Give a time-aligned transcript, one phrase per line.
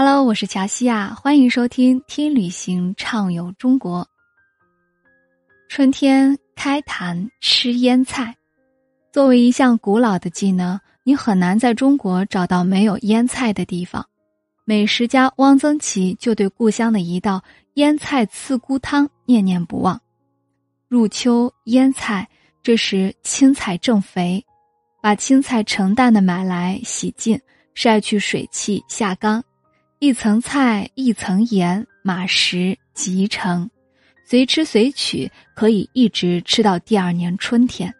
[0.00, 4.02] Hello，我是乔西亚，欢迎收听《听旅行畅游中国》。
[5.68, 8.36] 春天开坛吃腌菜，
[9.10, 14.06] 作为一项古老的技能，你很难在中国找到没有腌菜的地方。
[14.64, 17.42] 美食家汪曾祺就对故乡的一道
[17.74, 20.00] 腌菜刺菇汤念念不忘。
[20.86, 22.28] 入秋腌菜，
[22.62, 24.46] 这时青菜正肥，
[25.02, 27.40] 把青菜成担的买来洗净，
[27.74, 29.42] 晒去水汽，下缸，
[30.00, 33.68] 一层菜一层盐，码食即成，
[34.24, 37.92] 随吃随取，可以一直吃到第二年春天。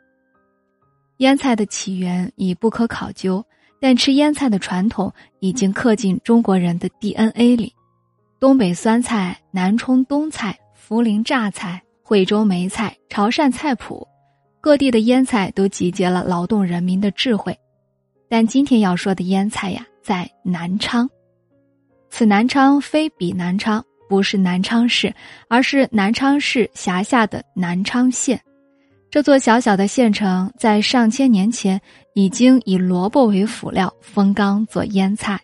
[1.16, 3.44] 腌菜的起源已不可考究。
[3.80, 7.72] 但吃腌菜的传统已经刻进中国人的 DNA 里。
[8.40, 10.58] 东北酸菜、南充冬菜、
[10.88, 14.06] 涪陵榨菜、惠州梅菜、潮汕菜谱，
[14.60, 17.56] 各地的腌菜都集结了劳动人民的智慧。
[18.28, 21.08] 但今天要说的腌菜呀，在南昌。
[22.10, 25.14] 此南昌非彼南昌，不是南昌市，
[25.48, 28.40] 而是南昌市辖下的南昌县。
[29.10, 31.80] 这座小小的县城，在上千年前
[32.14, 35.40] 已经以萝卜为辅料封缸做腌菜。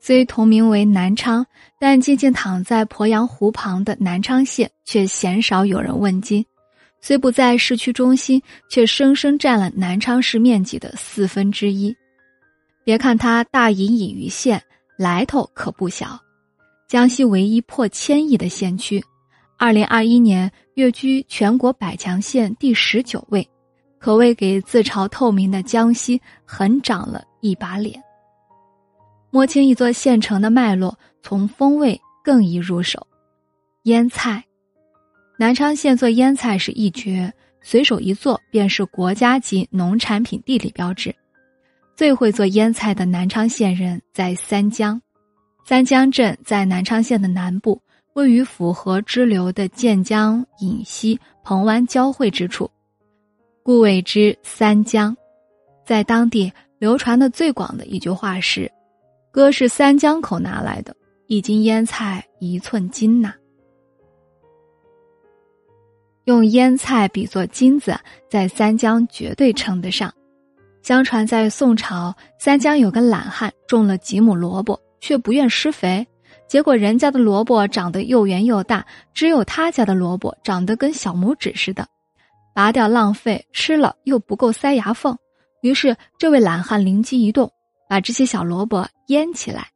[0.00, 1.44] 虽同名为南昌，
[1.80, 6.44] 但静静躺在鄱阳湖旁的南昌县却鲜少有人问津。
[7.00, 11.94] 虽不在市区中心，却生生占了南昌市面积的四分之一。
[12.86, 14.62] 别看它大隐隐于县，
[14.96, 16.16] 来头可不小，
[16.86, 19.04] 江西唯一破千亿的县区。
[19.58, 23.44] 二零二一年跃居全国百强县第十九位，
[23.98, 28.00] 可谓给自嘲透明的江西狠长了一把脸。
[29.30, 33.04] 摸清一座县城的脉络，从风味更易入手。
[33.82, 34.44] 腌菜，
[35.36, 41.12] 南昌县做腌菜是一绝，随手一做便是国家级农产品地理标志。
[41.96, 45.00] 最会做腌菜的南昌县人在三江，
[45.64, 47.80] 三江镇在南昌县的南部。
[48.12, 52.70] 位于府河支流的建江、引溪、彭湾交汇之处，
[53.62, 55.14] 故谓之三江。
[55.84, 58.70] 在当地流传的最广的一句话是
[59.30, 60.96] ：“哥是三江口拿来的，
[61.26, 63.34] 一斤腌菜一寸金呐。”
[66.24, 67.94] 用腌菜比作金子，
[68.30, 70.12] 在三江绝对称得上。
[70.86, 76.06] 相传在宋朝，三江有个懒汉种了几亩萝卜，却不愿施肥。
[76.46, 81.84] 结果人家的萝卜长得又圆又大，只有他家的萝卜长得跟小拇指似的，
[82.54, 85.18] 拔掉浪费，吃了又不够塞牙缝。
[85.60, 87.50] 于是这位懒汉灵机一动，
[87.88, 89.66] 把这些小萝卜腌起来，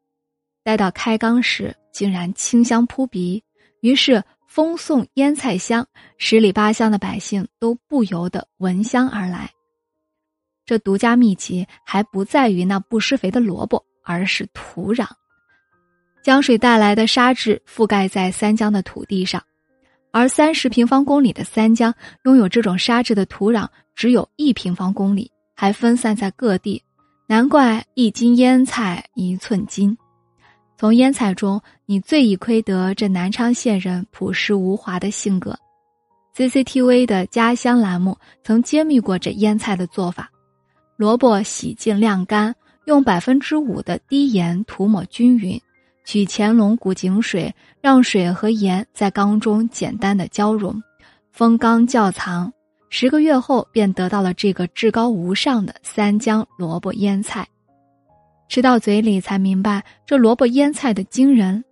[0.63, 3.43] 待到开缸时，竟然清香扑鼻，
[3.81, 5.85] 于是风送腌菜香，
[6.19, 9.51] 十里八乡的百姓都不由得闻香而来。
[10.71, 15.05] 这独家秘籍还不在于那不施肥的萝卜，而是土壤。
[16.23, 19.43] 江水带来的沙质覆盖在三江的土地上，
[20.13, 21.93] 而三十平方公里的三江
[22.23, 23.67] 拥有这种沙质的土壤
[23.97, 26.81] 只有一平方公里，还分散在各地。
[27.27, 29.99] 难怪一斤腌菜一寸金。
[30.79, 35.59] 从腌菜中，你最易窥得这南昌县人朴实无华的性格。
[36.37, 40.31] CCTV 的家乡栏目曾揭秘过这腌菜的做法：
[41.01, 45.59] 萝卜洗净晾干，用百分之五的低盐涂抹均匀。
[46.05, 50.79] 取乾隆古井水，让水和盐在缸中简单的交融，
[51.33, 52.53] 封缸窖藏。
[52.91, 57.49] 十个月后，便得到了这个至高无上的三江萝卜腌菜。
[58.51, 61.65] 吃到嘴里才明白这萝卜腌菜的惊人。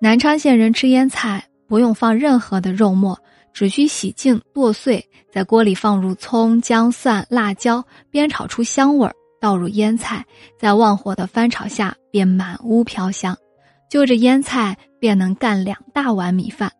[0.00, 3.16] 南昌县人吃腌菜不用放任何的肉末，
[3.58, 9.12] 只需洗净剁碎，在锅里放入葱、姜、蒜、辣椒，煸炒出香味儿。
[9.40, 10.24] 倒入腌菜，
[10.56, 13.36] 在旺火的翻炒下，便满屋飘香。
[13.90, 16.70] 就着腌菜，便能干两大碗米饭。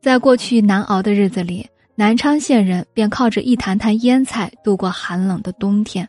[0.00, 6.08] 在过去难熬的日子里，南昌县人便靠着一坛坛腌菜度过寒冷的冬天。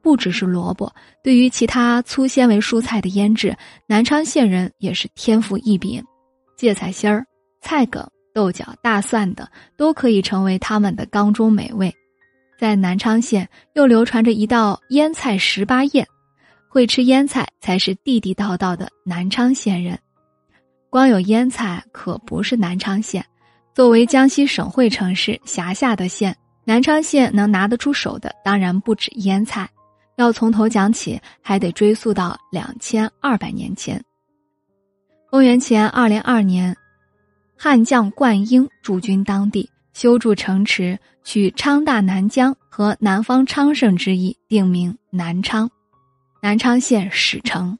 [0.00, 3.56] 不只是萝卜，对于其他粗纤维蔬菜的腌制，
[3.88, 6.00] 南昌县人也是天赋异禀。
[6.56, 7.26] 芥菜心儿、
[7.60, 9.46] 菜梗、豆角、大蒜等，
[9.76, 11.94] 都可以成为他们的缸中美味。
[12.58, 16.06] 在南昌县又流传着一道腌菜十八宴，
[16.68, 19.98] 会吃腌菜才是地地道道的南昌县人。
[20.90, 23.24] 光有腌菜可不是南昌县。
[23.72, 29.68] 作为江西省会城市辖下的县，南昌县能拿得出手的当然不止腌菜。
[30.16, 34.02] 要从头讲起，还得追溯到两千二百年前。
[35.30, 36.76] 公元前二零二年，
[37.62, 39.68] 汉将灌婴驻军当地。
[39.92, 45.68] 修筑城池，取昌大南疆和南方昌盛之意，定名南昌。
[46.40, 47.78] 南昌县始成。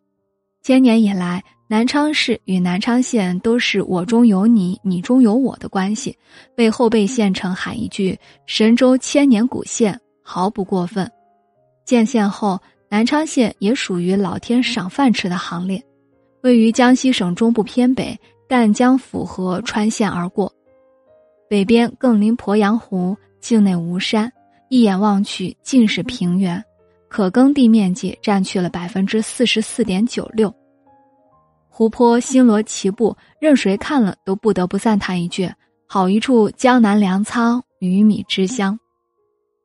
[0.63, 6.15] 千年以来，南昌市与南昌县都是我中有你，你中有我的关系，
[6.59, 11.11] 为后备县城喊一句“神州千年古县”毫不过分。
[11.87, 12.61] 建县后，
[12.91, 15.83] 南昌县也属于老天赏饭吃的行列，
[16.43, 20.53] 位于江西省中部偏北，赣江府河穿县而过，
[21.49, 24.29] 北边更临鄱阳湖，境内无山，
[24.69, 26.61] 一眼望去尽是平原，
[27.09, 30.53] 可耕地面积占去了百分之四十四点九六。
[31.69, 35.49] 湖泊星罗棋布，任谁看了都不得不赞叹一句
[35.87, 38.77] ：“好一处江南粮仓，鱼米之乡。”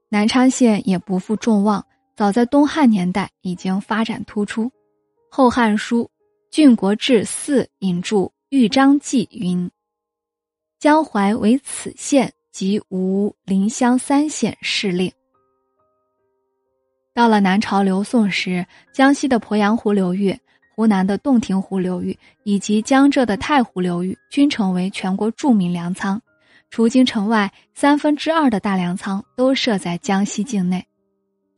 [0.09, 1.83] 南昌县也不负众望。
[2.15, 4.65] 早在东汉年代已经发展突出，
[5.31, 6.03] 《后汉书·
[6.51, 9.69] 郡国志四》引注《豫章记》云
[10.79, 15.11] ：“江淮为此县及吴临湘三县市令。”
[17.13, 20.33] 到了南朝刘宋时，江西的鄱阳湖流域、
[20.73, 26.21] 湖南的洞庭湖流域以及江浙的太湖流域均成为全国著名粮仓，
[26.69, 30.87] 除京城外，三分之二的大粮仓都设在江西境内。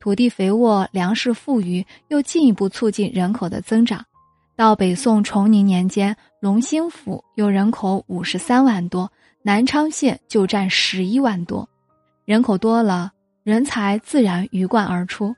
[0.00, 4.04] 土地肥沃，粮食富裕，又进一步促进人口的增长。
[4.58, 9.08] 到北宋崇宁年间，隆兴府有人口五十三万多，
[9.40, 11.68] 南昌县就占十一万多。
[12.24, 13.12] 人口多了，
[13.44, 15.32] 人才自然鱼贯而出。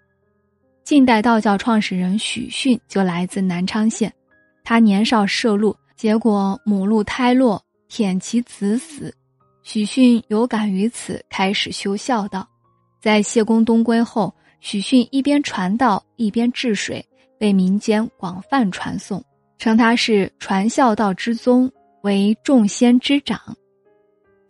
[0.85, 4.11] 近代道教创始人许逊就来自南昌县，
[4.65, 9.15] 他年少涉鹿，结果母鹿胎落，舔其子死。
[9.63, 12.49] 许逊有感于此，开始修孝道。
[13.03, 14.35] 在谢公东归后。
[14.63, 17.03] 许逊一边传道一边治水，
[17.41, 19.25] 被民间广泛传颂，
[19.57, 21.73] 称他是传孝道之宗，
[22.03, 23.41] 为众仙之长。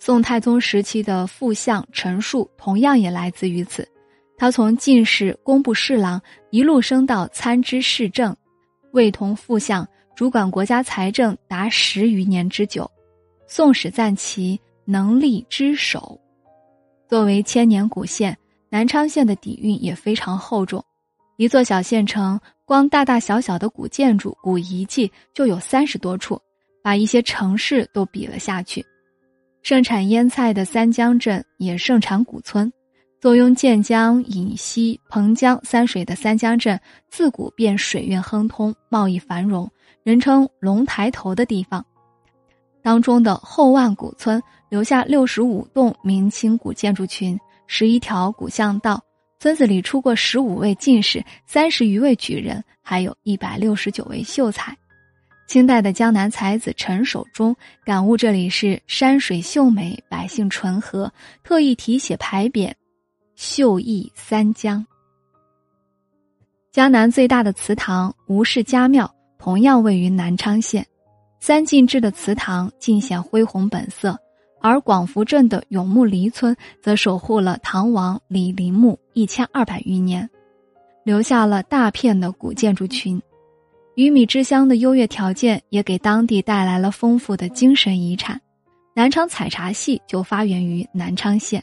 [0.00, 3.88] 宋太宗时期的副相陈述同样也来自于此，
[4.36, 6.20] 他从进士、工部侍郎
[6.50, 8.36] 一路升到参知市政，
[8.90, 12.90] 位同副相，主管国家财政达十余年之久。
[13.46, 16.20] 宋史赞其能力之首，
[17.08, 18.36] 作为千年古县。
[18.72, 20.84] 南昌县的底蕴也非常厚重，
[21.36, 22.40] 一座小县城，
[22.70, 26.40] 光大大小小的古建筑、古遗迹就有三十多处，
[26.84, 28.86] 把一些城市都比了下去。
[29.60, 32.72] 盛产腌菜的三江镇也盛产古村，
[33.20, 39.68] 坐拥建江、引溪、彭江三水的三江镇，自古便水运亨通，贸易繁荣，
[40.04, 41.84] 人称“龙抬头”的地方。
[42.84, 47.36] 当中的后万古村留下六十五栋明清古建筑群。
[47.66, 49.02] 十一条古巷道，
[49.40, 54.76] 村子里出过十五位进士，三十余位举人，还有一百六十九位秀才。
[55.46, 61.10] 清代的江南才子陈守忠感悟这里是山水秀美，百姓淳和，
[61.42, 62.70] 特意题写牌匾
[63.34, 64.86] “秀逸三江”。
[66.70, 70.86] 江南最大的祠堂吴氏家庙同样位于南昌县，
[71.40, 74.18] 三进制的祠堂尽显恢宏本色。
[74.60, 80.28] 而广福镇的永木离村则守护了唐王李陵墓一千二百余年，
[81.04, 83.20] 留下了大片的古建筑群。
[83.96, 88.40] 鱼米之乡的优越条件也给当地带来了丰富的精神遗产。
[88.94, 91.62] 南昌采茶戏就发源于南昌县。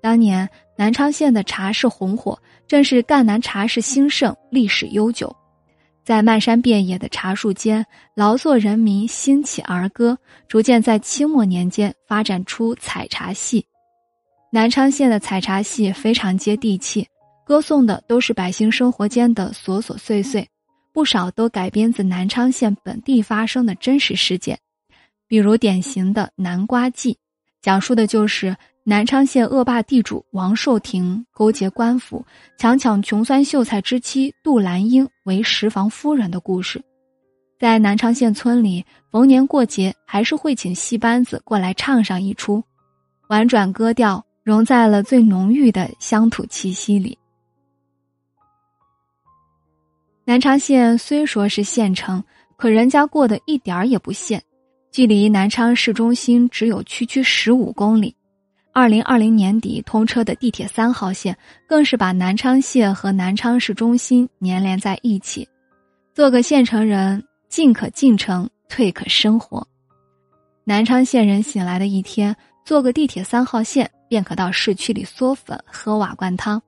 [0.00, 5.34] 当年南昌县的茶市红火，正是赣南茶市兴盛，历史悠久。
[6.04, 10.18] 在漫山遍野的茶树间，劳作人民兴起儿歌，
[10.48, 13.64] 逐渐在清末年间发展出采茶戏。
[14.50, 17.06] 南昌县的采茶戏非常接地气，
[17.46, 20.48] 歌颂的都是百姓生活间的琐琐碎碎，
[20.92, 24.58] 不少都改编自南昌县本地发生的真实事件，
[25.28, 27.12] 比如典型的《南瓜记》，
[27.62, 28.56] 讲述的就是。
[28.84, 32.24] 南昌县恶霸地主王寿亭勾结官府，
[32.58, 36.82] 强抢穷酸秀才之妻杜兰英为十房夫人的故事，
[37.60, 42.60] 在南昌县村里，逢年过节还是会请戏班子过来唱上一出，
[43.28, 47.16] 婉转歌调融在了最浓郁的乡土气息里。
[50.24, 52.22] 南昌县虽说是县城，
[52.56, 54.42] 可人家过得一点儿也不县，
[54.90, 58.12] 距离南昌市中心只有区区十五公里。
[58.74, 61.36] 二零二零年底通车的地铁三号线，
[61.68, 65.46] 更是把南昌县和南昌市中心粘连在一起。
[66.14, 69.66] 做个县城人，进可进城，退可生活。
[70.64, 76.60] 南昌县人醒来的一天，坐个地铁三号线，便可到市区里嗦粉、喝瓦罐汤。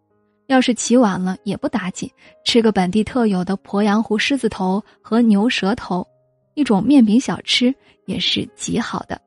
[0.48, 2.10] 要是起晚了也不打紧，
[2.44, 6.06] 吃个本地特有的鄱阳湖狮子头和牛舌头，
[6.52, 9.18] 一种面饼小吃，也是极好的。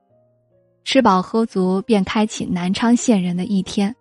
[0.88, 3.94] 吃饱喝足，便开启南昌县人的一天。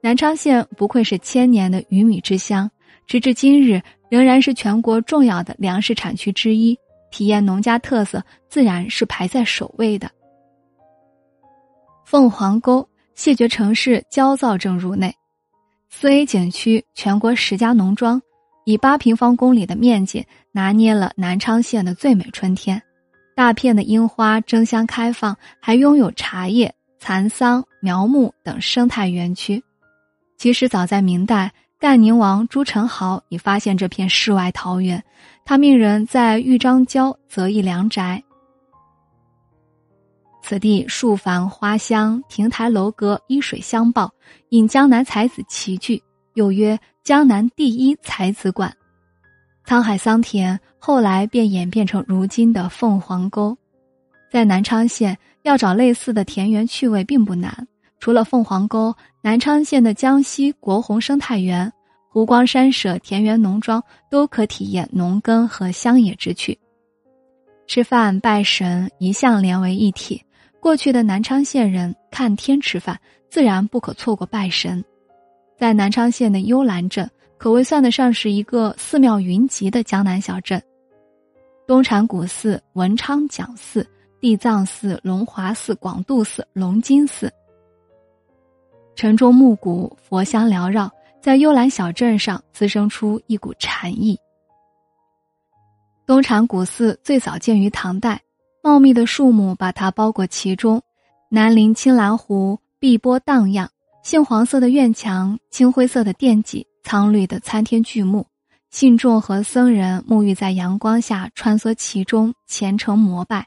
[0.00, 2.70] 南昌县不愧是千年的鱼米之乡，
[3.06, 6.78] 直至今日仍然是全国重要的粮食产区之一，
[7.10, 10.10] 体验农家特色自然是排在首位的。
[12.06, 15.14] 凤凰沟谢绝城市焦躁症入内，
[15.90, 18.22] 四 A 景区全国十家农庄，
[18.64, 22.82] 以八平方公里的面积拿捏了南昌县的最美春天，
[23.36, 29.62] 大片的樱花争相开放，还拥有茶叶、蚕桑、苗木等生态园区。
[30.38, 31.52] 其实早在明代。
[31.78, 35.04] 干宁王朱宸濠已发现这片世外桃源，
[35.44, 38.24] 他命人在豫章郊择一良宅。
[40.42, 44.10] 此地树繁花香，亭台楼阁依水相抱，
[44.48, 46.02] 引江南才子齐聚，
[46.32, 48.74] 又曰江南第一才子馆。
[49.66, 53.58] 沧海桑田，后来便演变成如今的凤凰沟。
[54.30, 57.66] 在南昌县要找类似的田园趣味并不难。
[57.98, 61.72] 除了凤凰沟，南昌县的江西国红生态园、
[62.08, 66.56] 湖光山舍田园农庄都可体验农耕和乡野之趣。
[67.66, 70.22] 吃饭拜神一向连为一体，
[70.60, 72.96] 过去的南昌县人看天吃饭，
[73.28, 74.84] 自然不可错过拜神。
[75.58, 80.62] 在南昌县的幽兰镇，可谓算得上是一个寺庙云集的江南小镇。
[81.66, 83.84] 东禅古寺、文昌讲寺、
[84.20, 87.28] 地藏寺、龙华寺、广度寺、龙津寺。
[88.94, 90.88] 城中暮鼓，佛香缭绕，
[91.20, 94.16] 在幽兰小镇上滋生出一股禅意。
[96.06, 98.22] 东禅古寺最早建于唐代，
[98.62, 100.80] 茂密的树木把它包裹其中，
[101.28, 103.66] 南临青蓝湖，碧波荡漾；
[104.04, 108.24] 杏黄色的院墙，青灰色的殿脊，苍绿的参天巨木，
[108.70, 113.46] 信众和僧人沐浴在阳光下，穿梭其中，虔诚膜拜。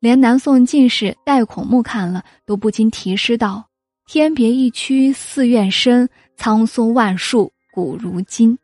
[0.00, 3.66] 连南宋进士戴孔目看了，都不禁题诗道。
[4.06, 8.58] 天别一区寺院深，苍松万树古如今。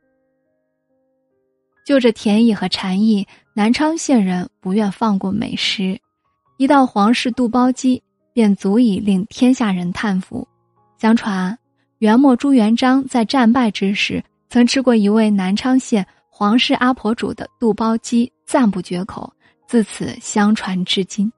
[1.85, 6.01] 就这甜意和禅意，南昌县人不愿放过美食。
[6.57, 8.03] 一道皇室肚包鸡，
[8.33, 10.49] 便足以令天下人叹服。
[10.99, 11.57] 相传，
[11.99, 19.33] 元末朱元璋在战败之时，曾吃过一位南昌县黄氏阿婆煮的肚包鸡，赞不绝口。
[19.67, 21.33] 自此相传至今。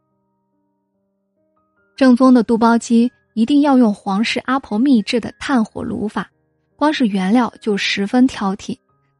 [1.96, 3.10] 正宗的肚包鸡。
[3.34, 6.28] 一定要用黄氏阿婆秘制的炭火炉法，
[6.74, 8.76] 光是原料就十分挑剔。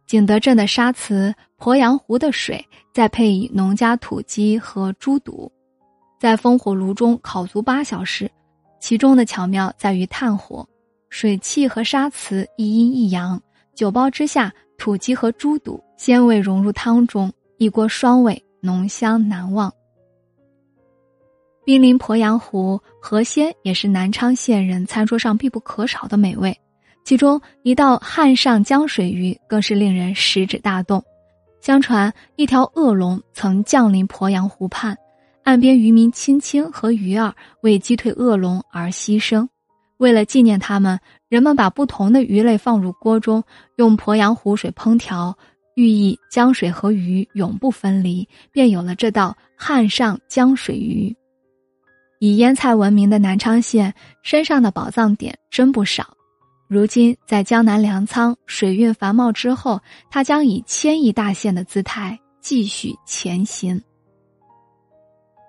[0.09, 5.52] 景德镇的沙瓷、鄱阳湖的水，再配以农家土鸡和猪肚，
[6.18, 8.28] 在风火炉中烤足八小时。
[8.80, 10.68] 其中的巧妙在于炭火，
[11.11, 13.40] 水汽和沙瓷一阴一阳，
[13.78, 19.73] 酒包之下，土鸡和猪肚鲜味融入汤中，一锅双味，浓香难忘。
[21.64, 26.58] 濒临鄱阳湖，河鲜也是南昌县人餐桌上必不可少的美味。
[27.04, 31.00] 其中一道汉上江水鱼更是令人食指大动。
[31.61, 34.99] 相传一条恶龙曾降临鄱阳湖畔，
[35.44, 37.32] 岸边渔民青青和鱼儿
[37.62, 39.47] 为击退恶龙而牺牲。
[39.99, 43.42] 为了纪念他们，人们把不同的鱼类放入锅中，
[43.76, 45.37] 用鄱阳湖水烹调，
[45.75, 51.14] 寓意江水和鱼永不分离，便有了这道汉上江水鱼。
[52.18, 56.16] 以腌菜闻名的南昌县，身上的宝藏点真不少。
[56.66, 59.80] 如今在江南粮仓水运繁茂之后，
[60.11, 63.80] 它将以千亿大县的姿态继续前行。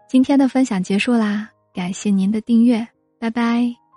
[0.08, 2.88] 今天的分享结束啦，感谢您的订阅，
[3.20, 3.89] 拜拜。